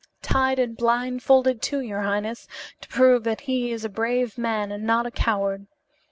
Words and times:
"Tied 0.23 0.57
and 0.57 0.75
blindfolded, 0.75 1.61
too, 1.61 1.79
your 1.79 2.01
highness, 2.01 2.47
to 2.81 2.89
prove 2.89 3.23
that 3.25 3.41
he 3.41 3.71
is 3.71 3.85
a 3.85 3.87
brave 3.89 4.35
man 4.35 4.71
and 4.71 4.83
not 4.83 5.05
a 5.05 5.11
coward. 5.11 5.67